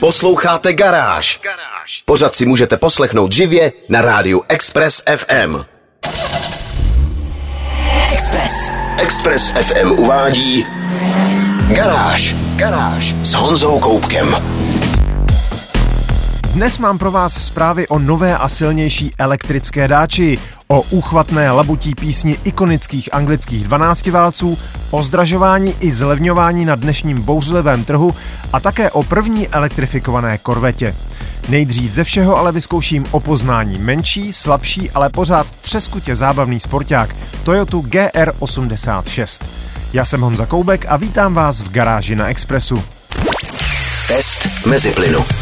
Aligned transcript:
Posloucháte 0.00 0.72
Garáž. 0.72 1.40
Pořád 2.04 2.34
si 2.34 2.46
můžete 2.46 2.76
poslechnout 2.76 3.32
živě 3.32 3.72
na 3.88 4.00
rádiu 4.00 4.42
Express 4.48 5.02
FM. 5.16 5.56
Express. 8.12 8.70
Express 8.98 9.50
FM 9.50 9.90
uvádí 9.90 10.66
Garáž. 11.68 12.36
Garáž 12.56 13.14
s 13.22 13.32
Honzou 13.32 13.80
Koupkem. 13.80 14.36
Dnes 16.52 16.78
mám 16.78 16.98
pro 16.98 17.10
vás 17.10 17.46
zprávy 17.46 17.88
o 17.88 17.98
nové 17.98 18.36
a 18.38 18.48
silnější 18.48 19.14
elektrické 19.18 19.88
dáči, 19.88 20.38
o 20.70 20.82
úchvatné 20.90 21.50
labutí 21.50 21.94
písni 21.94 22.38
ikonických 22.44 23.14
anglických 23.14 23.64
12 23.64 24.06
válců, 24.06 24.58
o 24.90 25.02
zdražování 25.02 25.74
i 25.80 25.92
zlevňování 25.92 26.64
na 26.64 26.74
dnešním 26.74 27.22
bouřlivém 27.22 27.84
trhu 27.84 28.14
a 28.52 28.60
také 28.60 28.90
o 28.90 29.02
první 29.02 29.48
elektrifikované 29.48 30.38
korvetě. 30.38 30.94
Nejdřív 31.48 31.92
ze 31.92 32.04
všeho 32.04 32.36
ale 32.36 32.52
vyzkouším 32.52 33.04
opoznání 33.10 33.78
menší, 33.78 34.32
slabší, 34.32 34.90
ale 34.90 35.08
pořád 35.08 35.46
třeskutě 35.50 36.16
zábavný 36.16 36.60
sporták 36.60 37.16
Toyota 37.44 37.76
GR86. 37.76 39.44
Já 39.92 40.04
jsem 40.04 40.20
Honza 40.20 40.46
Koubek 40.46 40.86
a 40.88 40.96
vítám 40.96 41.34
vás 41.34 41.62
v 41.62 41.70
garáži 41.70 42.16
na 42.16 42.28
Expressu. 42.28 42.82
Test 44.08 44.48
mezi 44.66 44.90
plynu. 44.90 45.39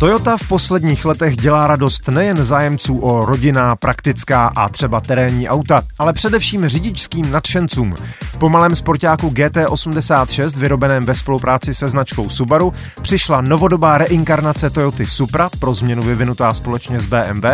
Toyota 0.00 0.36
v 0.36 0.48
posledních 0.48 1.04
letech 1.04 1.36
dělá 1.36 1.66
radost 1.66 2.08
nejen 2.08 2.44
zájemců 2.44 2.98
o 2.98 3.24
rodinná, 3.24 3.76
praktická 3.76 4.52
a 4.56 4.68
třeba 4.68 5.00
terénní 5.00 5.48
auta, 5.48 5.82
ale 5.98 6.12
především 6.12 6.68
řidičským 6.68 7.30
nadšencům. 7.30 7.94
Po 8.38 8.48
malém 8.48 8.74
sportáku 8.74 9.30
GT86, 9.30 10.58
vyrobeném 10.58 11.04
ve 11.04 11.14
spolupráci 11.14 11.74
se 11.74 11.88
značkou 11.88 12.28
Subaru, 12.28 12.74
přišla 13.02 13.40
novodobá 13.40 13.98
reinkarnace 13.98 14.70
Toyoty 14.70 15.06
Supra, 15.06 15.50
pro 15.58 15.74
změnu 15.74 16.02
vyvinutá 16.02 16.54
společně 16.54 17.00
s 17.00 17.06
BMW, 17.06 17.46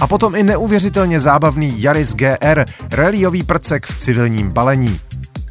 a 0.00 0.06
potom 0.06 0.34
i 0.34 0.42
neuvěřitelně 0.42 1.20
zábavný 1.20 1.82
Yaris 1.82 2.14
GR, 2.14 2.64
rallyový 2.92 3.42
prcek 3.42 3.86
v 3.86 3.98
civilním 3.98 4.50
balení. 4.50 5.00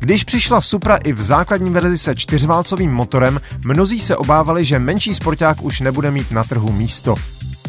Když 0.02 0.24
přišla 0.24 0.62
Supra 0.62 0.96
i 0.96 1.14
v 1.14 1.22
základní 1.22 1.70
verzi 1.70 1.98
se 1.98 2.16
čtyřválcovým 2.16 2.92
motorem, 2.92 3.42
mnozí 3.66 4.00
se 4.00 4.16
obávali, 4.16 4.66
že 4.66 4.80
menší 4.80 5.14
sporták 5.14 5.62
už 5.62 5.82
nebude 5.82 6.12
mít 6.12 6.32
na 6.32 6.44
trhu 6.44 6.72
místo. 6.72 7.16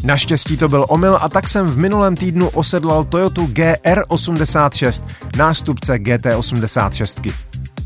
Naštěstí 0.03 0.57
to 0.57 0.69
byl 0.69 0.85
omyl 0.89 1.17
a 1.21 1.29
tak 1.29 1.47
jsem 1.47 1.67
v 1.67 1.77
minulém 1.77 2.15
týdnu 2.15 2.49
osedlal 2.49 3.03
Toyota 3.03 3.41
GR86, 3.41 5.03
nástupce 5.37 5.95
GT86. 5.95 7.33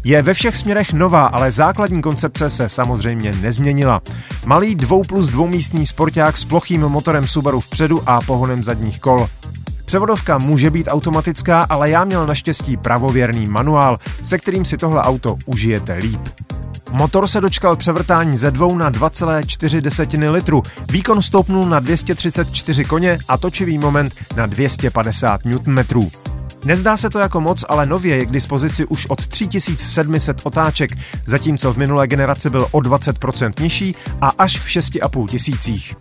Je 0.03 0.21
ve 0.21 0.33
všech 0.33 0.57
směrech 0.57 0.93
nová, 0.93 1.25
ale 1.25 1.51
základní 1.51 2.01
koncepce 2.01 2.49
se 2.49 2.69
samozřejmě 2.69 3.33
nezměnila. 3.41 4.01
Malý 4.45 4.75
2 4.75 4.97
plus 5.07 5.29
2 5.29 5.47
místní 5.47 5.85
sporták 5.85 6.37
s 6.37 6.45
plochým 6.45 6.81
motorem 6.81 7.27
Subaru 7.27 7.59
vpředu 7.59 8.09
a 8.09 8.21
pohonem 8.21 8.63
zadních 8.63 8.99
kol. 8.99 9.29
Převodovka 9.87 10.37
může 10.37 10.69
být 10.69 10.87
automatická, 10.87 11.63
ale 11.69 11.89
já 11.89 12.05
měl 12.05 12.27
naštěstí 12.27 12.77
pravověrný 12.77 13.45
manuál, 13.45 13.99
se 14.21 14.37
kterým 14.37 14.65
si 14.65 14.77
tohle 14.77 15.01
auto 15.01 15.37
užijete 15.45 15.93
líp. 15.93 16.21
Motor 16.91 17.27
se 17.27 17.41
dočkal 17.41 17.75
převrtání 17.75 18.37
ze 18.37 18.51
2 18.51 18.75
na 18.75 18.91
2,4 18.91 20.31
litru, 20.31 20.63
výkon 20.91 21.21
stoupnul 21.21 21.65
na 21.65 21.79
234 21.79 22.85
koně 22.85 23.17
a 23.27 23.37
točivý 23.37 23.77
moment 23.77 24.15
na 24.35 24.45
250 24.45 25.41
Nm. 25.45 25.79
Nezdá 26.65 26.97
se 26.97 27.09
to 27.09 27.19
jako 27.19 27.41
moc, 27.41 27.65
ale 27.69 27.85
nově 27.85 28.17
je 28.17 28.25
k 28.25 28.31
dispozici 28.31 28.85
už 28.85 29.05
od 29.05 29.27
3700 29.27 30.41
otáček, 30.43 30.91
zatímco 31.25 31.73
v 31.73 31.77
minulé 31.77 32.07
generaci 32.07 32.49
byl 32.49 32.67
o 32.71 32.79
20% 32.79 33.63
nižší 33.63 33.95
a 34.21 34.31
až 34.37 34.59
v 34.59 34.67
6,5 34.67 35.27
tisících. 35.27 35.95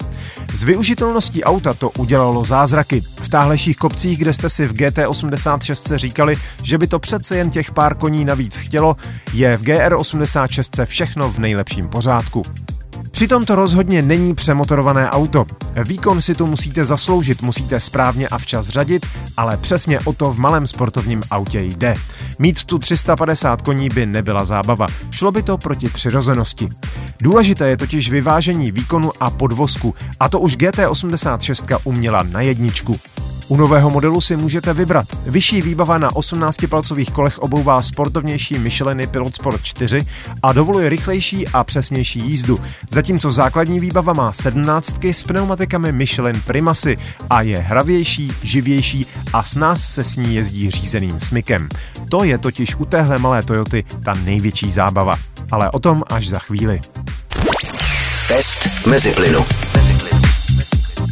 Z 0.52 0.64
využitelností 0.64 1.44
auta 1.44 1.74
to 1.74 1.90
udělalo 1.90 2.44
zázraky. 2.44 3.00
V 3.00 3.28
táhlejších 3.28 3.76
kopcích, 3.76 4.18
kde 4.18 4.32
jste 4.32 4.48
si 4.48 4.66
v 4.66 4.72
GT86 4.72 5.96
říkali, 5.96 6.36
že 6.62 6.78
by 6.78 6.86
to 6.86 6.98
přece 6.98 7.36
jen 7.36 7.50
těch 7.50 7.70
pár 7.70 7.96
koní 7.96 8.24
navíc 8.24 8.56
chtělo, 8.56 8.96
je 9.32 9.56
v 9.56 9.62
GR86 9.62 10.86
všechno 10.86 11.30
v 11.30 11.38
nejlepším 11.38 11.88
pořádku. 11.88 12.42
Přitom 13.16 13.44
to 13.44 13.54
rozhodně 13.54 14.02
není 14.02 14.34
přemotorované 14.34 15.10
auto. 15.10 15.46
Výkon 15.84 16.20
si 16.20 16.34
tu 16.34 16.46
musíte 16.46 16.84
zasloužit, 16.84 17.42
musíte 17.42 17.80
správně 17.80 18.28
a 18.28 18.38
včas 18.38 18.68
řadit, 18.68 19.06
ale 19.36 19.56
přesně 19.56 20.00
o 20.00 20.12
to 20.12 20.30
v 20.30 20.38
malém 20.38 20.66
sportovním 20.66 21.22
autě 21.30 21.60
jde. 21.60 21.94
Mít 22.38 22.64
tu 22.64 22.78
350 22.78 23.62
koní 23.62 23.88
by 23.88 24.06
nebyla 24.06 24.44
zábava, 24.44 24.86
šlo 25.10 25.32
by 25.32 25.42
to 25.42 25.58
proti 25.58 25.88
přirozenosti. 25.88 26.68
Důležité 27.20 27.68
je 27.68 27.76
totiž 27.76 28.10
vyvážení 28.10 28.70
výkonu 28.70 29.12
a 29.20 29.30
podvozku, 29.30 29.94
a 30.20 30.28
to 30.28 30.40
už 30.40 30.56
GT86 30.56 31.78
uměla 31.84 32.22
na 32.22 32.40
jedničku. 32.40 32.98
U 33.48 33.56
nového 33.56 33.90
modelu 33.90 34.20
si 34.20 34.36
můžete 34.36 34.72
vybrat. 34.72 35.06
Vyšší 35.26 35.62
výbava 35.62 35.98
na 35.98 36.10
18-palcových 36.10 37.12
kolech 37.12 37.38
obouvá 37.38 37.82
sportovnější 37.82 38.58
Micheliny 38.58 39.06
Pilot 39.06 39.34
Sport 39.34 39.62
4 39.62 40.06
a 40.42 40.52
dovoluje 40.52 40.88
rychlejší 40.88 41.48
a 41.48 41.64
přesnější 41.64 42.20
jízdu, 42.20 42.60
zatímco 42.90 43.30
základní 43.30 43.80
výbava 43.80 44.12
má 44.12 44.32
17 44.32 45.04
s 45.04 45.22
pneumatikami 45.22 45.92
Michelin 45.92 46.40
Primasy 46.46 46.98
a 47.30 47.42
je 47.42 47.58
hravější, 47.58 48.32
živější 48.42 49.06
a 49.32 49.42
s 49.42 49.56
nás 49.56 49.94
se 49.94 50.04
s 50.04 50.16
ní 50.16 50.34
jezdí 50.34 50.70
řízeným 50.70 51.20
smykem. 51.20 51.68
To 52.08 52.24
je 52.24 52.38
totiž 52.38 52.74
u 52.74 52.84
téhle 52.84 53.18
malé 53.18 53.42
Toyoty 53.42 53.84
ta 54.04 54.14
největší 54.14 54.72
zábava. 54.72 55.16
Ale 55.50 55.70
o 55.70 55.78
tom 55.78 56.02
až 56.06 56.28
za 56.28 56.38
chvíli. 56.38 56.80
Test 58.28 58.86
mezi 58.86 59.12
plynu. 59.12 59.65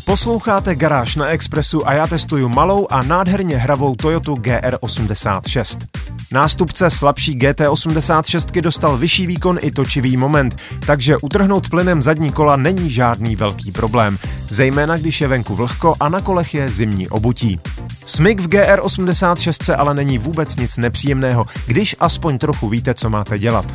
Posloucháte 0.04 0.74
Garáž 0.74 1.16
na 1.16 1.26
Expressu 1.28 1.88
a 1.88 1.92
já 1.92 2.06
testuju 2.06 2.48
malou 2.48 2.86
a 2.90 3.02
nádherně 3.02 3.56
hravou 3.56 3.94
Toyota 3.94 4.32
GR86. 4.32 5.86
Nástupce 6.32 6.90
slabší 6.90 7.38
GT86 7.38 8.60
dostal 8.60 8.98
vyšší 8.98 9.26
výkon 9.26 9.58
i 9.62 9.70
točivý 9.70 10.16
moment, 10.16 10.56
takže 10.86 11.16
utrhnout 11.16 11.70
plynem 11.70 12.02
zadní 12.02 12.32
kola 12.32 12.56
není 12.56 12.90
žádný 12.90 13.36
velký 13.36 13.72
problém, 13.72 14.18
zejména 14.48 14.96
když 14.96 15.20
je 15.20 15.28
venku 15.28 15.54
vlhko 15.54 15.94
a 16.00 16.08
na 16.08 16.20
kolech 16.20 16.54
je 16.54 16.68
zimní 16.68 17.08
obutí. 17.08 17.60
Smyk 18.04 18.40
v 18.40 18.48
GR86 18.48 19.76
ale 19.78 19.94
není 19.94 20.18
vůbec 20.18 20.56
nic 20.56 20.76
nepříjemného, 20.76 21.44
když 21.66 21.96
aspoň 22.00 22.38
trochu 22.38 22.68
víte, 22.68 22.94
co 22.94 23.10
máte 23.10 23.38
dělat. 23.38 23.66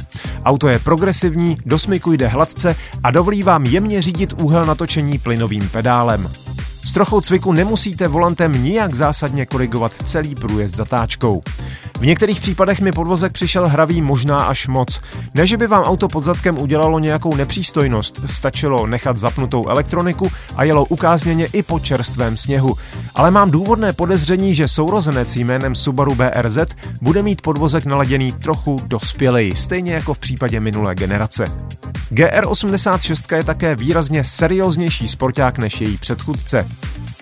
Auto 0.45 0.67
je 0.67 0.79
progresivní, 0.79 1.57
do 1.65 1.79
smyku 1.79 2.11
jde 2.11 2.27
hladce 2.27 2.75
a 3.03 3.11
dovolí 3.11 3.43
vám 3.43 3.65
jemně 3.65 4.01
řídit 4.01 4.33
úhel 4.33 4.65
natočení 4.65 5.19
plynovým 5.19 5.69
pedálem. 5.69 6.29
S 6.85 6.93
trochou 6.93 7.21
cviku 7.21 7.53
nemusíte 7.53 8.07
volantem 8.07 8.63
nijak 8.63 8.95
zásadně 8.95 9.45
korigovat 9.45 9.91
celý 10.03 10.35
průjezd 10.35 10.75
zatáčkou. 10.75 11.41
V 11.99 12.05
některých 12.05 12.41
případech 12.41 12.81
mi 12.81 12.91
podvozek 12.91 13.31
přišel 13.31 13.67
hravý 13.67 14.01
možná 14.01 14.39
až 14.39 14.67
moc. 14.67 15.01
Ne, 15.33 15.47
že 15.47 15.57
by 15.57 15.67
vám 15.67 15.83
auto 15.83 16.07
pod 16.07 16.23
zadkem 16.23 16.57
udělalo 16.57 16.99
nějakou 16.99 17.35
nepřístojnost, 17.35 18.21
stačilo 18.25 18.87
nechat 18.87 19.17
zapnutou 19.17 19.67
elektroniku 19.67 20.31
a 20.55 20.63
jelo 20.63 20.85
ukázněně 20.85 21.45
i 21.45 21.63
po 21.63 21.79
čerstvém 21.79 22.37
sněhu. 22.37 22.75
Ale 23.15 23.31
mám 23.31 23.51
důvodné 23.51 23.93
podezření, 23.93 24.55
že 24.55 24.67
sourozenec 24.67 25.35
jménem 25.35 25.75
Subaru 25.75 26.15
BRZ 26.15 26.57
bude 27.01 27.23
mít 27.23 27.41
podvozek 27.41 27.85
naladěný 27.85 28.31
trochu 28.31 28.81
dospělej, 28.87 29.55
stejně 29.55 29.93
jako 29.93 30.13
v 30.13 30.19
případě 30.19 30.59
minulé 30.59 30.95
generace. 30.95 31.45
GR86 32.11 33.35
je 33.35 33.43
také 33.43 33.75
výrazně 33.75 34.23
serióznější 34.23 35.07
sporták 35.07 35.57
než 35.57 35.81
její 35.81 35.97
předchůdce. 35.97 36.67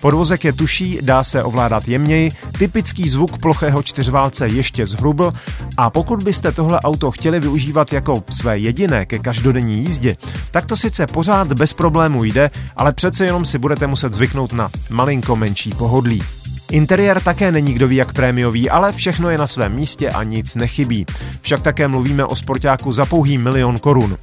Podvozek 0.00 0.44
je 0.44 0.52
tuší, 0.52 0.98
dá 1.02 1.24
se 1.24 1.42
ovládat 1.42 1.88
jemněji, 1.88 2.32
typický 2.58 3.08
zvuk 3.08 3.38
plochého 3.38 3.82
čtyřválce 3.82 4.48
ještě 4.48 4.86
zhrubl 4.86 5.32
a 5.76 5.90
pokud 5.90 6.22
byste 6.22 6.52
tohle 6.52 6.80
auto 6.80 7.10
chtěli 7.10 7.40
využívat 7.40 7.92
jako 7.92 8.22
své 8.30 8.58
jediné 8.58 9.06
ke 9.06 9.18
každodenní 9.18 9.78
jízdě, 9.78 10.16
tak 10.50 10.66
to 10.66 10.76
sice 10.76 11.06
pořád 11.06 11.52
bez 11.52 11.72
problémů 11.72 12.24
jde, 12.24 12.50
ale 12.76 12.92
přece 12.92 13.24
jenom 13.24 13.44
si 13.44 13.58
budete 13.58 13.86
muset 13.86 14.14
zvyknout 14.14 14.52
na 14.52 14.70
malinko 14.90 15.36
menší 15.36 15.70
pohodlí. 15.70 16.22
Interiér 16.70 17.20
také 17.20 17.52
není 17.52 17.72
kdo 17.72 17.88
ví 17.88 17.96
jak 17.96 18.12
prémiový, 18.12 18.70
ale 18.70 18.92
všechno 18.92 19.30
je 19.30 19.38
na 19.38 19.46
svém 19.46 19.74
místě 19.74 20.10
a 20.10 20.22
nic 20.22 20.54
nechybí. 20.54 21.06
Však 21.40 21.60
také 21.62 21.88
mluvíme 21.88 22.24
o 22.24 22.34
sportáku 22.34 22.92
za 22.92 23.04
pouhý 23.04 23.38
milion 23.38 23.78
korun. 23.78 24.16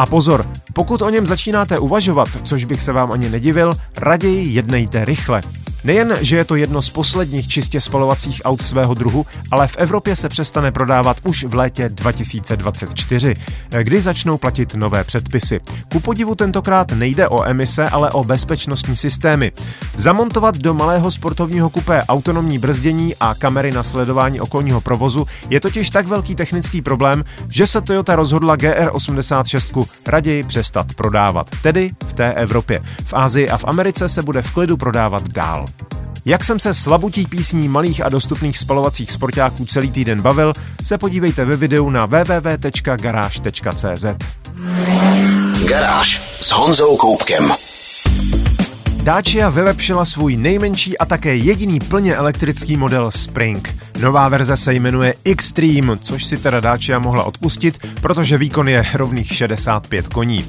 A 0.00 0.06
pozor, 0.06 0.46
pokud 0.72 1.02
o 1.02 1.10
něm 1.10 1.26
začínáte 1.26 1.78
uvažovat, 1.78 2.28
což 2.44 2.64
bych 2.64 2.82
se 2.82 2.92
vám 2.92 3.12
ani 3.12 3.28
nedivil, 3.28 3.74
raději 3.96 4.54
jednejte 4.54 5.04
rychle. 5.04 5.42
Nejen, 5.84 6.18
že 6.20 6.36
je 6.36 6.44
to 6.44 6.56
jedno 6.56 6.82
z 6.82 6.90
posledních 6.90 7.48
čistě 7.48 7.80
spalovacích 7.80 8.42
aut 8.44 8.62
svého 8.62 8.94
druhu, 8.94 9.26
ale 9.50 9.68
v 9.68 9.76
Evropě 9.76 10.16
se 10.16 10.28
přestane 10.28 10.72
prodávat 10.72 11.16
už 11.24 11.44
v 11.44 11.54
létě 11.54 11.88
2024, 11.88 13.34
kdy 13.82 14.00
začnou 14.00 14.38
platit 14.38 14.74
nové 14.74 15.04
předpisy. 15.04 15.60
Ku 15.92 16.00
podivu 16.00 16.34
tentokrát 16.34 16.92
nejde 16.92 17.28
o 17.28 17.44
emise, 17.44 17.88
ale 17.88 18.10
o 18.10 18.24
bezpečnostní 18.24 18.96
systémy. 18.96 19.52
Zamontovat 19.96 20.56
do 20.58 20.74
malého 20.74 21.10
sportovního 21.10 21.70
kupé 21.70 22.02
autonomní 22.08 22.58
brzdění 22.58 23.14
a 23.20 23.34
kamery 23.34 23.72
na 23.72 23.82
sledování 23.82 24.40
okolního 24.40 24.80
provozu 24.80 25.26
je 25.50 25.60
totiž 25.60 25.90
tak 25.90 26.06
velký 26.06 26.34
technický 26.34 26.82
problém, 26.82 27.24
že 27.48 27.66
se 27.66 27.80
Toyota 27.80 28.16
rozhodla 28.16 28.56
GR86 28.56 29.86
raději 30.06 30.42
přestat 30.44 30.94
prodávat, 30.94 31.50
tedy 31.62 31.90
v 32.06 32.12
té 32.12 32.32
Evropě. 32.32 32.80
V 33.04 33.14
Ázii 33.14 33.48
a 33.50 33.58
v 33.58 33.64
Americe 33.64 34.08
se 34.08 34.22
bude 34.22 34.42
v 34.42 34.50
klidu 34.50 34.76
prodávat 34.76 35.28
dál. 35.28 35.66
Jak 36.24 36.44
jsem 36.44 36.58
se 36.58 36.74
slabutí 36.74 37.26
písní 37.26 37.68
malých 37.68 38.04
a 38.04 38.08
dostupných 38.08 38.58
spalovacích 38.58 39.10
sportáků 39.10 39.66
celý 39.66 39.90
týden 39.90 40.22
bavil, 40.22 40.52
se 40.82 40.98
podívejte 40.98 41.44
ve 41.44 41.56
videu 41.56 41.90
na 41.90 42.06
www.garage.cz. 42.06 44.06
Garáž 45.68 46.22
s 46.40 46.50
Honzou 46.50 46.96
Koupkem. 46.96 47.69
Dacia 49.02 49.48
vylepšila 49.48 50.04
svůj 50.04 50.36
nejmenší 50.36 50.98
a 50.98 51.04
také 51.04 51.36
jediný 51.36 51.78
plně 51.78 52.16
elektrický 52.16 52.76
model 52.76 53.10
Spring. 53.10 53.74
Nová 54.00 54.28
verze 54.28 54.56
se 54.56 54.74
jmenuje 54.74 55.14
Extreme, 55.24 55.98
což 55.98 56.24
si 56.24 56.36
teda 56.36 56.60
Dacia 56.60 56.98
mohla 56.98 57.24
odpustit, 57.24 57.78
protože 58.00 58.38
výkon 58.38 58.68
je 58.68 58.86
rovných 58.94 59.32
65 59.32 60.08
koní. 60.08 60.44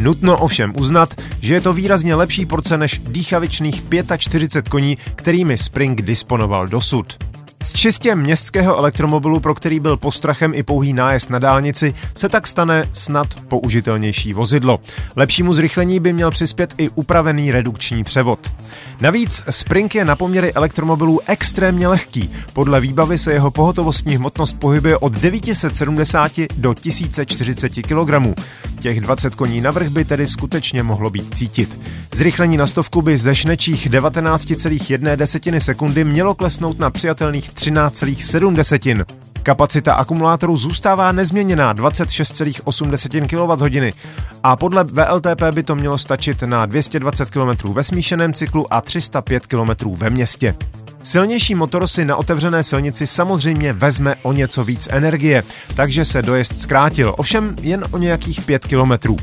Nutno 0.00 0.38
ovšem 0.38 0.72
uznat, 0.78 1.14
že 1.40 1.54
je 1.54 1.60
to 1.60 1.72
výrazně 1.72 2.14
lepší 2.14 2.46
porce 2.46 2.78
než 2.78 2.98
dýchavičných 2.98 3.82
45 4.18 4.68
koní, 4.68 4.98
kterými 5.14 5.58
Spring 5.58 6.02
disponoval 6.02 6.66
dosud. 6.66 7.35
Z 7.66 7.72
čistě 7.72 8.14
městského 8.14 8.76
elektromobilu, 8.76 9.40
pro 9.40 9.54
který 9.54 9.80
byl 9.80 9.96
postrachem 9.96 10.54
i 10.54 10.62
pouhý 10.62 10.92
nájezd 10.92 11.30
na 11.30 11.38
dálnici, 11.38 11.94
se 12.14 12.28
tak 12.28 12.46
stane 12.46 12.88
snad 12.92 13.26
použitelnější 13.48 14.32
vozidlo. 14.32 14.80
Lepšímu 15.16 15.52
zrychlení 15.52 16.00
by 16.00 16.12
měl 16.12 16.30
přispět 16.30 16.74
i 16.78 16.88
upravený 16.88 17.52
redukční 17.52 18.04
převod. 18.04 18.50
Navíc 19.00 19.44
Spring 19.50 19.94
je 19.94 20.04
na 20.04 20.16
poměry 20.16 20.52
elektromobilů 20.52 21.20
extrémně 21.26 21.88
lehký. 21.88 22.30
Podle 22.52 22.80
výbavy 22.80 23.18
se 23.18 23.32
jeho 23.32 23.50
pohotovostní 23.50 24.16
hmotnost 24.16 24.58
pohybuje 24.58 24.96
od 24.96 25.12
970 25.12 26.32
do 26.56 26.74
1040 26.74 27.68
kg. 27.68 28.38
Těch 28.80 29.00
20 29.00 29.34
koní 29.34 29.60
navrh 29.60 29.88
by 29.88 30.04
tedy 30.04 30.26
skutečně 30.26 30.82
mohlo 30.82 31.10
být 31.10 31.34
cítit. 31.34 31.78
Zrychlení 32.14 32.56
na 32.56 32.66
stovku 32.66 33.02
by 33.02 33.18
ze 33.18 33.34
šnečích 33.34 33.90
19,1 33.90 35.58
sekundy 35.58 36.04
mělo 36.04 36.34
klesnout 36.34 36.78
na 36.78 36.90
přijatelných 36.90 37.55
13,7. 37.56 39.04
Kapacita 39.42 39.94
akumulátoru 39.94 40.56
zůstává 40.56 41.12
nezměněná 41.12 41.74
26,8 41.74 43.26
kWh 43.26 43.98
a 44.42 44.56
podle 44.56 44.84
VLTP 44.84 45.42
by 45.50 45.62
to 45.62 45.74
mělo 45.74 45.98
stačit 45.98 46.42
na 46.42 46.66
220 46.66 47.30
km 47.30 47.72
ve 47.72 47.84
smíšeném 47.84 48.32
cyklu 48.32 48.74
a 48.74 48.80
305 48.80 49.46
km 49.46 49.90
ve 49.96 50.10
městě. 50.10 50.54
Silnější 51.02 51.54
motor 51.54 51.86
si 51.86 52.04
na 52.04 52.16
otevřené 52.16 52.62
silnici 52.62 53.06
samozřejmě 53.06 53.72
vezme 53.72 54.14
o 54.22 54.32
něco 54.32 54.64
víc 54.64 54.88
energie, 54.90 55.44
takže 55.76 56.04
se 56.04 56.22
dojezd 56.22 56.60
zkrátil, 56.60 57.14
ovšem 57.16 57.56
jen 57.60 57.84
o 57.90 57.98
nějakých 57.98 58.40
5 58.40 58.66
kilometrů. 58.66 59.16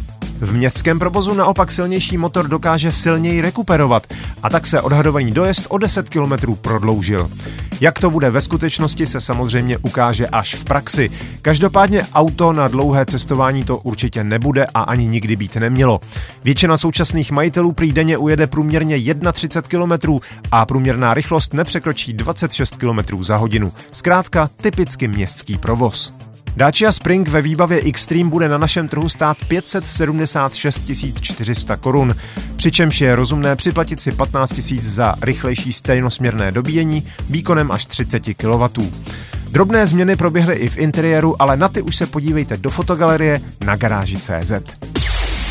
V 0.43 0.53
městském 0.53 0.99
provozu 0.99 1.33
naopak 1.33 1.71
silnější 1.71 2.17
motor 2.17 2.47
dokáže 2.47 2.91
silněji 2.91 3.41
rekuperovat 3.41 4.03
a 4.43 4.49
tak 4.49 4.67
se 4.67 4.81
odhadovaný 4.81 5.31
dojezd 5.31 5.65
o 5.69 5.77
10 5.77 6.09
km 6.09 6.55
prodloužil. 6.61 7.29
Jak 7.81 7.99
to 7.99 8.09
bude 8.09 8.29
ve 8.29 8.41
skutečnosti 8.41 9.05
se 9.05 9.21
samozřejmě 9.21 9.77
ukáže 9.77 10.27
až 10.27 10.55
v 10.55 10.63
praxi. 10.63 11.09
Každopádně 11.41 12.03
auto 12.13 12.53
na 12.53 12.67
dlouhé 12.67 13.05
cestování 13.05 13.63
to 13.63 13.77
určitě 13.77 14.23
nebude 14.23 14.65
a 14.73 14.81
ani 14.81 15.07
nikdy 15.07 15.35
být 15.35 15.55
nemělo. 15.55 15.99
Většina 16.43 16.77
současných 16.77 17.31
majitelů 17.31 17.71
prý 17.71 17.91
denně 17.91 18.17
ujede 18.17 18.47
průměrně 18.47 19.15
31 19.33 19.97
km 19.97 20.19
a 20.51 20.65
průměrná 20.65 21.13
rychlost 21.13 21.53
nepřekročí 21.53 22.13
26 22.13 22.77
km 22.77 23.23
za 23.23 23.37
hodinu. 23.37 23.71
Zkrátka 23.91 24.49
typicky 24.61 25.07
městský 25.07 25.57
provoz. 25.57 26.13
Dacia 26.55 26.91
Spring 26.91 27.27
ve 27.27 27.41
výbavě 27.41 27.91
Xtreme 27.91 28.29
bude 28.29 28.49
na 28.49 28.57
našem 28.57 28.87
trhu 28.87 29.09
stát 29.09 29.37
576 29.47 30.91
400 31.21 31.77
korun, 31.77 32.15
přičemž 32.55 33.01
je 33.01 33.15
rozumné 33.15 33.55
připlatit 33.55 34.01
si 34.01 34.11
15 34.11 34.71
000 34.71 34.83
za 34.83 35.15
rychlejší 35.21 35.73
stejnosměrné 35.73 36.51
dobíjení 36.51 37.03
výkonem 37.29 37.71
až 37.71 37.85
30 37.85 38.23
kW. 38.37 38.83
Drobné 39.51 39.87
změny 39.87 40.15
proběhly 40.15 40.55
i 40.55 40.69
v 40.69 40.77
interiéru, 40.77 41.41
ale 41.41 41.57
na 41.57 41.69
ty 41.69 41.81
už 41.81 41.95
se 41.95 42.05
podívejte 42.05 42.57
do 42.57 42.69
fotogalerie 42.69 43.41
na 43.65 43.75
garáži.cz. 43.75 44.51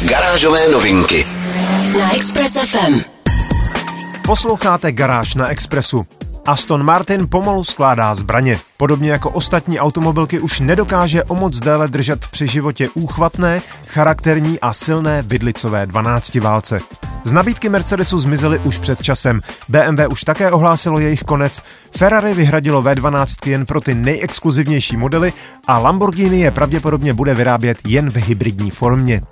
Garážové 0.09 0.69
novinky 0.69 1.27
na 1.99 2.15
Express 2.15 2.59
FM. 2.71 3.01
Posloucháte 4.27 4.93
Garáž 4.93 5.35
na 5.35 5.49
Expressu. 5.49 6.07
Aston 6.47 6.83
Martin 6.83 7.29
pomalu 7.29 7.65
skládá 7.65 8.15
zbraně. 8.15 8.59
Podobně 8.77 9.11
jako 9.11 9.31
ostatní 9.31 9.81
automobilky 9.81 10.41
už 10.41 10.61
nedokáže 10.61 11.25
o 11.25 11.35
moc 11.35 11.61
déle 11.61 11.89
držet 11.89 12.27
při 12.27 12.49
životě 12.49 12.89
úchvatné, 12.95 13.61
charakterní 13.89 14.61
a 14.61 14.73
silné 14.73 15.23
vidlicové 15.23 15.87
12 15.87 16.35
válce. 16.35 16.77
Z 17.25 17.33
nabídky 17.33 17.69
Mercedesu 17.69 18.19
zmizely 18.19 18.59
už 18.59 18.79
před 18.79 19.03
časem, 19.03 19.41
BMW 19.69 20.01
už 20.11 20.25
také 20.25 20.51
ohlásilo 20.51 21.01
jejich 21.01 21.23
konec, 21.23 21.63
Ferrari 21.97 22.35
vyhradilo 22.35 22.83
V12 22.83 23.51
jen 23.51 23.67
pro 23.67 23.81
ty 23.81 23.95
nejexkluzivnější 23.95 24.97
modely 24.97 25.33
a 25.67 25.79
Lamborghini 25.79 26.41
je 26.41 26.51
pravděpodobně 26.51 27.15
bude 27.15 27.35
vyrábět 27.35 27.79
jen 27.87 28.11
v 28.11 28.17
hybridní 28.17 28.71
formě. 28.71 29.23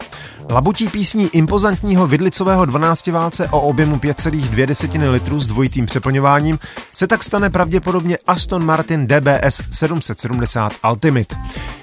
Labutí 0.51 0.89
písní 0.89 1.27
impozantního 1.27 2.07
vidlicového 2.07 2.65
12 2.65 3.07
válce 3.07 3.49
o 3.49 3.61
objemu 3.61 3.97
5,2 3.97 5.11
litrů 5.11 5.41
s 5.41 5.47
dvojitým 5.47 5.87
přeplňováním 5.87 6.59
se 6.93 7.07
tak 7.07 7.23
stane 7.23 7.51
pravděpodobně 7.51 8.19
Aston 8.27 8.65
Martin 8.65 9.07
DBS 9.07 9.63
770 9.71 10.73
Ultimate. 10.91 11.37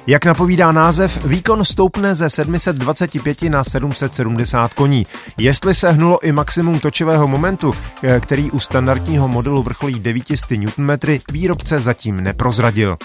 Jak 0.09 0.25
napovídá 0.25 0.71
název, 0.71 1.25
výkon 1.25 1.65
stoupne 1.65 2.15
ze 2.15 2.29
725 2.29 3.41
na 3.49 3.63
770 3.63 4.73
koní. 4.73 5.05
Jestli 5.37 5.75
se 5.75 5.91
hnulo 5.91 6.19
i 6.23 6.31
maximum 6.31 6.79
točivého 6.79 7.27
momentu, 7.27 7.73
eh, 8.03 8.19
který 8.19 8.51
u 8.51 8.59
standardního 8.59 9.27
modelu 9.27 9.63
vrcholí 9.63 9.99
900 9.99 10.51
Nm, 10.51 10.97
výrobce 11.31 11.79
zatím 11.79 12.21
neprozradil. 12.21 12.97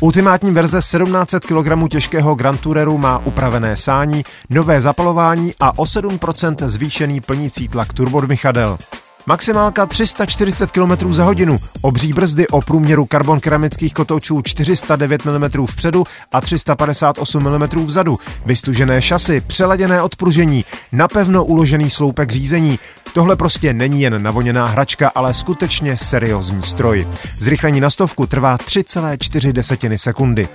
Ultimátní 0.00 0.50
verze 0.50 0.82
1700 0.82 1.44
kg 1.44 1.88
těžkého 1.90 2.34
Grand 2.34 2.60
Toureru 2.60 2.98
má 2.98 3.18
upravené 3.18 3.76
sání, 3.76 4.24
nové 4.50 4.80
zapalování 4.80 5.54
a 5.60 5.78
o 5.78 5.84
7% 5.84 6.68
zvýšený 6.68 7.20
plnící 7.20 7.68
tlak 7.68 7.92
turbodmychadel. 7.92 8.78
Maximálka 9.26 9.86
340 9.86 10.70
km 10.70 11.12
za 11.12 11.24
hodinu, 11.24 11.58
obří 11.80 12.12
brzdy 12.12 12.48
o 12.48 12.60
průměru 12.60 13.06
karbon 13.06 13.40
keramických 13.40 13.94
kotoučů 13.94 14.42
409 14.42 15.24
mm 15.24 15.66
vpředu 15.66 16.04
a 16.32 16.40
358 16.40 17.42
mm 17.42 17.86
vzadu, 17.86 18.16
vystužené 18.46 19.02
šasy, 19.02 19.40
přeladěné 19.46 20.02
odpružení, 20.02 20.64
napevno 20.92 21.44
uložený 21.44 21.90
sloupek 21.90 22.30
řízení. 22.30 22.78
Tohle 23.12 23.36
prostě 23.36 23.72
není 23.72 24.02
jen 24.02 24.22
navoněná 24.22 24.66
hračka, 24.66 25.12
ale 25.14 25.34
skutečně 25.34 25.98
seriózní 25.98 26.62
stroj. 26.62 27.08
Zrychlení 27.38 27.80
na 27.80 27.90
stovku 27.90 28.26
trvá 28.26 28.56
3,4 28.56 29.96
sekundy. 29.96 30.48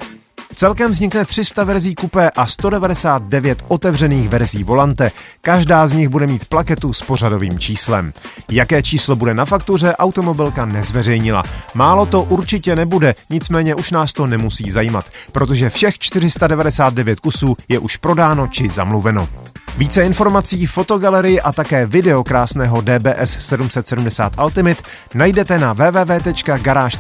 Celkem 0.56 0.92
vznikne 0.92 1.26
300 1.26 1.64
verzí 1.64 1.96
kupé 1.96 2.30
a 2.30 2.46
199 2.46 3.66
otevřených 3.68 4.30
verzí 4.30 4.64
volante. 4.64 5.12
Každá 5.42 5.88
z 5.88 5.94
nich 5.94 6.10
bude 6.10 6.28
mít 6.28 6.46
plaketu 6.46 6.94
s 6.94 7.02
pořadovým 7.02 7.60
číslem. 7.60 8.14
Jaké 8.52 8.84
číslo 8.84 9.16
bude 9.16 9.34
na 9.34 9.46
faktuře, 9.46 9.96
automobilka 9.96 10.66
nezveřejnila. 10.66 11.44
Málo 11.74 12.06
to 12.06 12.24
určitě 12.24 12.76
nebude, 12.76 13.16
nicméně 13.30 13.76
už 13.76 13.92
nás 13.92 14.14
to 14.14 14.28
nemusí 14.28 14.72
zajímat, 14.72 15.06
protože 15.32 15.70
všech 15.70 16.00
499 16.00 17.20
kusů 17.20 17.58
je 17.70 17.80
už 17.80 17.98
prodáno 17.98 18.48
či 18.48 18.70
zamluveno. 18.70 19.30
Více 19.78 20.04
informací, 20.04 20.66
fotogalerii 20.66 21.42
a 21.42 21.52
také 21.52 21.86
video 21.86 22.24
krásného 22.24 22.82
DBS 22.82 23.38
770 23.40 24.34
Ultimate 24.42 24.84
najdete 25.14 25.60
na 25.60 25.74
www.garage.cz. 25.74 26.98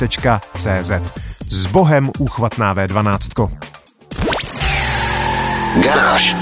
S 1.50 1.66
bohem 1.66 2.12
úchvatná 2.20 2.75
V12. 2.75 3.50
Garáž. 5.84 6.36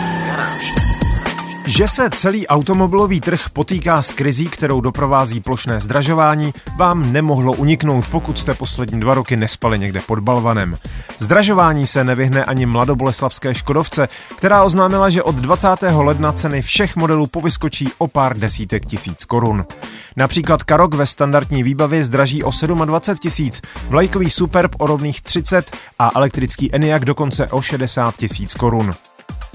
Že 1.65 1.87
se 1.87 2.09
celý 2.09 2.47
automobilový 2.47 3.21
trh 3.21 3.49
potýká 3.53 4.01
s 4.01 4.13
krizí, 4.13 4.45
kterou 4.45 4.81
doprovází 4.81 5.39
plošné 5.41 5.79
zdražování, 5.81 6.53
vám 6.77 7.13
nemohlo 7.13 7.53
uniknout, 7.53 8.05
pokud 8.11 8.39
jste 8.39 8.53
poslední 8.53 8.99
dva 8.99 9.13
roky 9.13 9.37
nespali 9.37 9.79
někde 9.79 9.99
pod 9.99 10.19
balvanem. 10.19 10.75
Zdražování 11.19 11.87
se 11.87 12.03
nevyhne 12.03 12.45
ani 12.45 12.65
mladoboleslavské 12.65 13.55
Škodovce, 13.55 14.09
která 14.37 14.63
oznámila, 14.63 15.09
že 15.09 15.23
od 15.23 15.35
20. 15.35 15.67
ledna 15.91 16.31
ceny 16.31 16.61
všech 16.61 16.95
modelů 16.95 17.27
povyskočí 17.27 17.89
o 17.97 18.07
pár 18.07 18.37
desítek 18.37 18.85
tisíc 18.85 19.25
korun. 19.25 19.65
Například 20.17 20.63
Karok 20.63 20.95
ve 20.95 21.05
standardní 21.05 21.63
výbavě 21.63 22.03
zdraží 22.03 22.43
o 22.43 22.51
27 22.85 23.17
tisíc, 23.21 23.61
vlajkový 23.87 24.29
Superb 24.29 24.75
o 24.77 24.87
rovných 24.87 25.21
30 25.21 25.77
a 25.99 26.09
elektrický 26.15 26.75
Eniak 26.75 27.05
dokonce 27.05 27.47
o 27.47 27.61
60 27.61 28.17
tisíc 28.17 28.53
korun. 28.53 28.93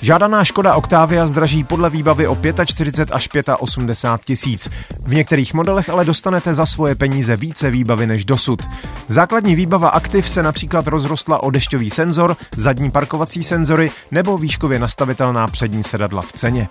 Žádaná 0.03 0.45
Škoda 0.45 0.75
Octavia 0.75 1.27
zdraží 1.27 1.65
podle 1.65 1.91
výbavy 1.91 2.27
o 2.27 2.37
45 2.65 3.15
až 3.15 3.29
85 3.59 4.27
tisíc. 4.27 4.71
V 5.03 5.15
některých 5.15 5.55
modelech 5.55 5.89
ale 5.89 6.05
dostanete 6.05 6.55
za 6.55 6.67
svoje 6.67 6.95
peníze 6.95 7.37
více 7.37 7.71
výbavy 7.71 8.07
než 8.07 8.25
dosud. 8.25 8.63
Základní 9.09 9.55
výbava 9.55 9.89
Active 9.89 10.29
se 10.29 10.43
například 10.43 10.87
rozrostla 10.87 11.43
o 11.43 11.51
dešťový 11.51 11.91
senzor, 11.91 12.37
zadní 12.57 12.91
parkovací 12.91 13.45
senzory 13.45 13.91
nebo 14.11 14.39
výškově 14.39 14.79
nastavitelná 14.79 15.47
přední 15.47 15.83
sedadla 15.83 16.23
v 16.23 16.33
ceně. 16.33 16.69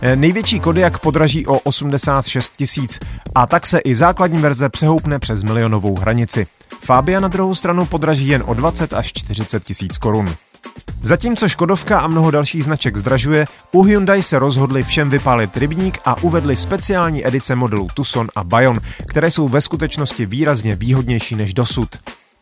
E, 0.00 0.16
největší 0.16 0.60
Kodiak 0.60 0.98
podraží 0.98 1.46
o 1.46 1.58
86 1.58 2.52
tisíc 2.56 2.98
a 3.34 3.46
tak 3.46 3.66
se 3.66 3.78
i 3.78 3.94
základní 3.94 4.38
verze 4.38 4.68
přehoupne 4.68 5.18
přes 5.18 5.42
milionovou 5.42 5.96
hranici. 5.96 6.46
Fabia 6.80 7.20
na 7.20 7.28
druhou 7.28 7.54
stranu 7.54 7.86
podraží 7.86 8.28
jen 8.28 8.42
o 8.46 8.54
20 8.54 8.92
až 8.92 9.12
40 9.12 9.64
tisíc 9.64 9.98
korun. 9.98 10.34
Zatímco 11.02 11.48
Škodovka 11.48 11.98
a 11.98 12.06
mnoho 12.06 12.30
dalších 12.30 12.64
značek 12.64 12.96
zdražuje, 12.96 13.46
u 13.72 13.82
Hyundai 13.82 14.22
se 14.22 14.38
rozhodli 14.38 14.82
všem 14.82 15.10
vypálit 15.10 15.56
rybník 15.56 15.98
a 16.04 16.22
uvedli 16.22 16.56
speciální 16.56 17.26
edice 17.26 17.56
modelů 17.56 17.88
Tucson 17.94 18.28
a 18.36 18.44
Bayon, 18.44 18.76
které 19.06 19.30
jsou 19.30 19.48
ve 19.48 19.60
skutečnosti 19.60 20.26
výrazně 20.26 20.76
výhodnější 20.76 21.36
než 21.36 21.54
dosud. 21.54 21.88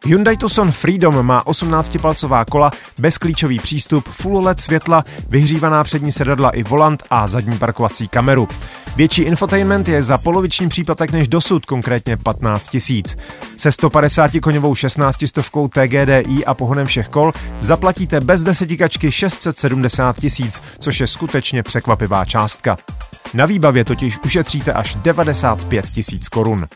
Hyundai 0.07 0.37
Tucson 0.37 0.73
Freedom 0.73 1.27
má 1.27 1.45
18-palcová 1.45 2.45
kola, 2.51 2.71
bezklíčový 3.01 3.59
přístup, 3.59 4.09
full 4.09 4.43
LED 4.43 4.61
světla, 4.61 5.05
vyhřívaná 5.29 5.85
přední 5.85 6.13
sedadla 6.13 6.51
i 6.51 6.63
volant 6.63 7.03
a 7.11 7.27
zadní 7.27 7.59
parkovací 7.59 8.09
kameru. 8.09 8.49
Větší 8.97 9.23
infotainment 9.23 9.89
je 9.89 10.03
za 10.03 10.19
poloviční 10.19 10.69
příplatek 10.69 11.13
než 11.13 11.29
dosud, 11.29 11.67
konkrétně 11.67 12.17
15 12.17 12.69
tisíc. 12.69 13.17
Se 13.57 13.73
150 13.73 14.31
koňovou 14.43 14.75
16 14.75 15.27
stovkou 15.27 15.69
TGDI 15.69 16.45
a 16.47 16.55
pohonem 16.55 16.87
všech 16.87 17.09
kol 17.09 17.33
zaplatíte 17.59 18.21
bez 18.21 18.45
desetikačky 18.45 19.13
670 19.13 20.17
tisíc, 20.17 20.63
což 20.79 21.01
je 21.01 21.07
skutečně 21.07 21.63
překvapivá 21.63 22.25
částka. 22.25 22.77
Na 23.35 23.47
výbavě 23.47 23.85
totiž 23.85 24.19
ušetříte 24.25 24.73
až 24.73 24.95
95 24.95 25.87
tisíc 25.87 26.29
korun. 26.29 26.67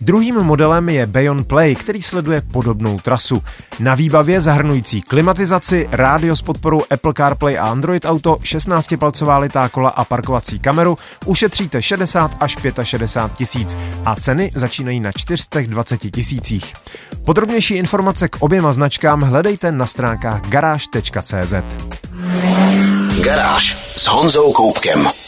Druhým 0.00 0.34
modelem 0.34 0.88
je 0.88 1.06
Bayon 1.06 1.44
Play, 1.44 1.74
který 1.74 2.02
sleduje 2.02 2.42
podobnou 2.52 2.98
trasu. 2.98 3.42
Na 3.80 3.94
výbavě 3.94 4.40
zahrnující 4.40 5.02
klimatizaci, 5.02 5.88
rádio 5.92 6.36
s 6.36 6.42
podporou 6.42 6.82
Apple 6.90 7.12
CarPlay 7.16 7.58
a 7.58 7.64
Android 7.64 8.04
Auto, 8.04 8.34
16-palcová 8.34 9.38
litá 9.38 9.68
kola 9.68 9.90
a 9.90 10.04
parkovací 10.04 10.58
kameru 10.58 10.96
ušetříte 11.26 11.82
60 11.82 12.36
až 12.40 12.56
65 12.82 13.36
tisíc 13.36 13.76
a 14.04 14.16
ceny 14.16 14.52
začínají 14.54 15.00
na 15.00 15.12
420 15.12 15.98
tisících. 15.98 16.74
Podrobnější 17.24 17.74
informace 17.74 18.28
k 18.28 18.36
oběma 18.40 18.72
značkám 18.72 19.20
hledejte 19.22 19.72
na 19.72 19.86
stránkách 19.86 20.48
garáž.cz. 20.48 21.54
Garáž 23.24 23.92
s 23.96 24.06
Honzou 24.06 24.52
Koupkem. 24.52 25.19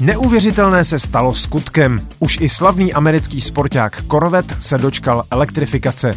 Neuvěřitelné 0.00 0.84
se 0.84 0.98
stalo 0.98 1.34
skutkem. 1.34 2.06
Už 2.18 2.38
i 2.40 2.48
slavný 2.48 2.92
americký 2.92 3.40
sporták 3.40 4.02
Corvette 4.10 4.56
se 4.60 4.78
dočkal 4.78 5.24
elektrifikace. 5.30 6.10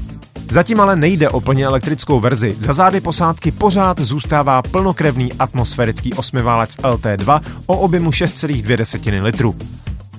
Zatím 0.50 0.80
ale 0.80 0.96
nejde 0.96 1.30
o 1.30 1.42
plně 1.42 1.66
elektrickou 1.66 2.20
verzi. 2.20 2.56
Za 2.58 2.74
zády 2.74 3.02
posádky 3.02 3.52
pořád 3.52 4.00
zůstává 4.00 4.62
plnokrevný 4.62 5.34
atmosférický 5.34 6.14
osmiválec 6.14 6.78
LT2 6.78 7.42
o 7.66 7.78
objemu 7.78 8.10
6,2 8.10 9.24
litru. 9.24 9.56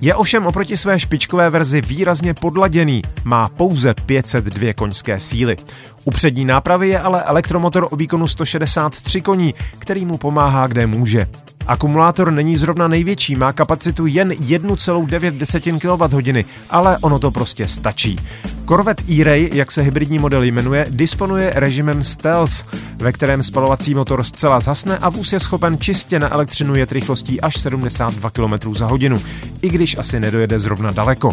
Je 0.03 0.15
ovšem 0.15 0.45
oproti 0.45 0.77
své 0.77 0.99
špičkové 0.99 1.49
verzi 1.49 1.81
výrazně 1.81 2.33
podladěný, 2.33 3.01
má 3.23 3.49
pouze 3.49 3.93
502 4.05 4.73
koňské 4.73 5.19
síly. 5.19 5.57
U 6.03 6.11
přední 6.11 6.45
nápravy 6.45 6.89
je 6.89 6.99
ale 6.99 7.23
elektromotor 7.23 7.87
o 7.91 7.95
výkonu 7.95 8.27
163 8.27 9.21
koní, 9.21 9.53
který 9.79 10.05
mu 10.05 10.17
pomáhá 10.17 10.67
kde 10.67 10.87
může. 10.87 11.27
Akumulátor 11.67 12.31
není 12.31 12.57
zrovna 12.57 12.87
největší, 12.87 13.35
má 13.35 13.53
kapacitu 13.53 14.05
jen 14.05 14.29
1,9 14.29 15.79
kWh, 15.79 16.45
ale 16.69 16.97
ono 17.01 17.19
to 17.19 17.31
prostě 17.31 17.67
stačí. 17.67 18.19
Corvette 18.65 19.03
E-Ray, 19.11 19.49
jak 19.53 19.71
se 19.71 19.81
hybridní 19.81 20.19
model 20.19 20.43
jmenuje, 20.43 20.87
disponuje 20.89 21.51
režimem 21.55 22.03
Stealth, 22.03 22.75
ve 22.97 23.11
kterém 23.11 23.43
spalovací 23.43 23.95
motor 23.95 24.23
zcela 24.23 24.59
zhasne 24.59 24.97
a 24.97 25.09
vůz 25.09 25.33
je 25.33 25.39
schopen 25.39 25.77
čistě 25.79 26.19
na 26.19 26.33
elektřinu 26.33 26.75
jet 26.75 26.91
rychlostí 26.91 27.41
až 27.41 27.59
72 27.59 28.29
km 28.29 28.73
za 28.73 28.85
hodinu, 28.85 29.17
i 29.63 29.69
když 29.69 29.97
asi 29.97 30.19
nedojede 30.19 30.59
zrovna 30.59 30.91
daleko. 30.91 31.31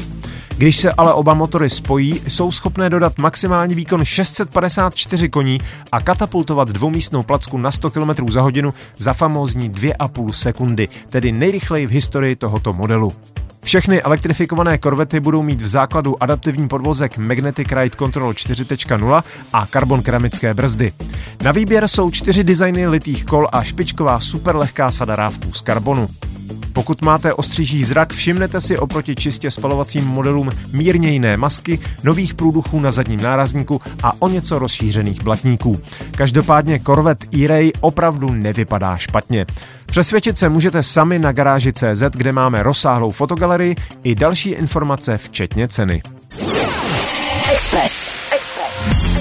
Když 0.57 0.77
se 0.77 0.93
ale 0.93 1.13
oba 1.13 1.35
motory 1.35 1.71
spojí, 1.71 2.23
jsou 2.29 2.53
schopné 2.53 2.91
dodat 2.91 3.19
maximální 3.19 3.75
výkon 3.75 4.05
654 4.05 5.29
koní 5.29 5.61
a 5.93 6.01
katapultovat 6.01 6.69
dvoumístnou 6.69 7.23
placku 7.23 7.59
na 7.59 7.71
100 7.71 7.91
km 7.91 8.31
za 8.31 8.43
hodinu 8.43 8.75
za 8.97 9.13
famózní 9.13 9.71
2,5 9.71 10.33
sekundy, 10.33 10.89
tedy 11.09 11.33
nejrychleji 11.33 11.87
v 11.87 11.91
historii 11.91 12.37
tohoto 12.37 12.73
modelu. 12.73 13.13
Všechny 13.63 14.03
elektrifikované 14.03 14.79
korvety 14.79 15.21
budou 15.21 15.43
mít 15.43 15.63
v 15.63 15.69
základu 15.69 16.23
adaptivní 16.23 16.69
podvozek 16.69 17.19
Magnetic 17.19 17.69
Ride 17.69 17.97
Control 17.99 18.33
4.0 18.33 19.23
a 19.53 19.67
karbon 19.67 20.03
keramické 20.03 20.55
brzdy. 20.55 20.93
Na 21.43 21.53
výběr 21.53 21.89
jsou 21.89 22.11
čtyři 22.11 22.45
designy 22.45 22.87
litých 22.87 23.25
kol 23.25 23.49
a 23.53 23.63
špičková 23.63 24.21
superlehká 24.21 24.91
sada 24.91 25.17
rávků 25.17 25.53
z 25.53 25.61
karbonu. 25.61 26.09
Pokud 26.73 27.03
máte 27.03 27.35
ostříží 27.35 27.85
zrak, 27.85 28.13
všimnete 28.13 28.61
si 28.61 28.79
oproti 28.79 29.15
čistě 29.15 29.51
spalovacím 29.51 30.05
modelům 30.05 30.51
mírně 30.73 31.11
jiné 31.11 31.37
masky, 31.37 31.79
nových 32.03 32.35
průduchů 32.35 32.81
na 32.81 32.91
zadním 32.91 33.21
nárazníku 33.21 33.81
a 34.03 34.13
o 34.19 34.29
něco 34.29 34.59
rozšířených 34.59 35.23
blatníků. 35.23 35.81
Každopádně 36.11 36.81
Corvette 36.81 37.27
E-Ray 37.37 37.73
opravdu 37.81 38.35
nevypadá 38.35 38.97
špatně. 38.97 39.47
Přesvědčit 39.87 40.39
se 40.39 40.49
můžete 40.49 40.83
sami 40.83 41.19
na 41.19 41.33
garáži 41.33 41.73
CZ, 41.73 42.03
kde 42.11 42.33
máme 42.33 42.63
rozsáhlou 42.63 43.11
fotogalerii 43.11 43.77
i 44.03 44.15
další 44.15 44.51
informace, 44.51 45.19
včetně 45.19 45.69
ceny. 45.69 46.03
Express. 47.53 48.13
Express. 48.37 49.21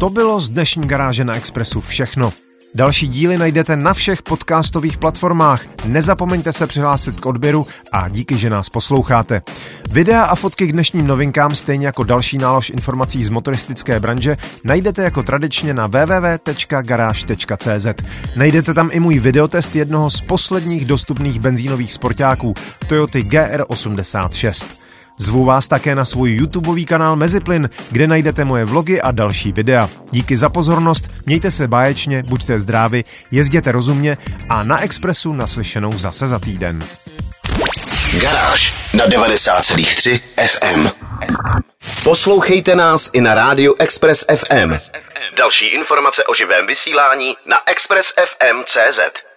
To 0.00 0.10
bylo 0.10 0.40
z 0.40 0.50
dnešní 0.50 0.88
garáže 0.88 1.24
na 1.24 1.36
Expressu 1.36 1.80
všechno. 1.80 2.32
Další 2.74 3.08
díly 3.08 3.38
najdete 3.38 3.76
na 3.76 3.94
všech 3.94 4.22
podcastových 4.22 4.98
platformách. 4.98 5.64
Nezapomeňte 5.84 6.52
se 6.52 6.66
přihlásit 6.66 7.20
k 7.20 7.26
odběru 7.26 7.66
a 7.92 8.08
díky, 8.08 8.36
že 8.36 8.50
nás 8.50 8.68
posloucháte. 8.68 9.42
Videa 9.90 10.24
a 10.24 10.34
fotky 10.34 10.66
k 10.66 10.72
dnešním 10.72 11.06
novinkám, 11.06 11.54
stejně 11.54 11.86
jako 11.86 12.04
další 12.04 12.38
nálož 12.38 12.70
informací 12.70 13.24
z 13.24 13.28
motoristické 13.28 14.00
branže, 14.00 14.36
najdete 14.64 15.02
jako 15.02 15.22
tradičně 15.22 15.74
na 15.74 15.86
www.garage.cz. 15.86 17.86
Najdete 18.36 18.74
tam 18.74 18.88
i 18.92 19.00
můj 19.00 19.18
videotest 19.18 19.76
jednoho 19.76 20.10
z 20.10 20.20
posledních 20.20 20.84
dostupných 20.84 21.40
benzínových 21.40 21.92
sportáků, 21.92 22.54
Toyota 22.88 23.18
GR86. 23.18 24.87
Zvu 25.18 25.44
vás 25.44 25.68
také 25.68 25.94
na 25.94 26.04
svůj 26.04 26.30
YouTubeový 26.30 26.84
kanál 26.84 27.16
Meziplyn, 27.16 27.70
kde 27.90 28.06
najdete 28.06 28.44
moje 28.44 28.64
vlogy 28.64 29.00
a 29.00 29.10
další 29.10 29.52
videa. 29.52 29.88
Díky 30.10 30.36
za 30.36 30.48
pozornost, 30.48 31.10
mějte 31.26 31.50
se 31.50 31.68
báječně, 31.68 32.22
buďte 32.22 32.60
zdraví, 32.60 33.04
jezděte 33.30 33.72
rozumně 33.72 34.18
a 34.48 34.62
na 34.62 34.80
Expressu 34.80 35.32
naslyšenou 35.32 35.92
zase 35.92 36.26
za 36.26 36.38
týden. 36.38 36.84
Garáž 38.20 38.74
na 38.94 39.06
90,3 39.06 40.20
FM. 40.46 40.88
Poslouchejte 42.04 42.74
nás 42.74 43.10
i 43.12 43.20
na 43.20 43.34
rádiu 43.34 43.74
Express 43.78 44.24
FM. 44.36 44.78
Další 45.36 45.66
informace 45.66 46.24
o 46.24 46.34
živém 46.34 46.66
vysílání 46.66 47.36
na 47.46 47.56
expressfm.cz. 47.70 49.27